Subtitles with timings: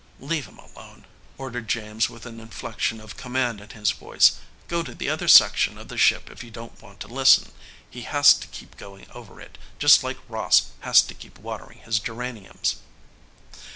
[0.19, 1.05] "Leave him alone,"
[1.37, 4.39] ordered James with an inflection of command in his voice.
[4.67, 7.51] "Go to the other section of the ship if you don't want to listen.
[7.87, 11.99] He has to keep going over it, just like Ross has to keep watering his
[11.99, 12.77] geraniums."